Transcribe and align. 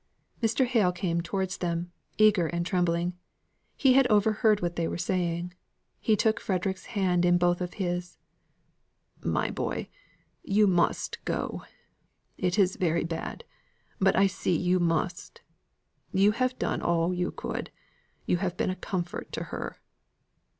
Mr. 0.41 0.65
Hale 0.65 0.91
came 0.91 1.21
towards 1.21 1.59
them, 1.59 1.91
eager 2.17 2.47
and 2.47 2.65
trembling. 2.65 3.13
He 3.75 3.93
had 3.93 4.07
overheard 4.07 4.59
what 4.59 4.75
they 4.75 4.87
were 4.87 4.97
saying. 4.97 5.53
He 5.99 6.15
took 6.15 6.39
Frederick's 6.39 6.87
hand 6.97 7.23
in 7.23 7.37
both 7.37 7.61
of 7.61 7.75
his: 7.75 8.17
"My 9.23 9.51
boy, 9.51 9.89
you 10.41 10.65
must 10.65 11.23
go. 11.23 11.65
It 12.35 12.57
is 12.57 12.77
very 12.77 13.03
bad 13.03 13.43
but 13.99 14.15
I 14.15 14.25
see 14.25 14.57
you 14.57 14.79
must. 14.79 15.41
You 16.11 16.31
have 16.31 16.57
done 16.57 16.81
all 16.81 17.13
you 17.13 17.29
could 17.29 17.69
you 18.25 18.37
have 18.37 18.57
been 18.57 18.71
a 18.71 18.75
comfort 18.75 19.31
to 19.33 19.43
her." 19.53 19.77